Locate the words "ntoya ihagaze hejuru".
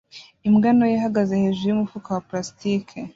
0.75-1.67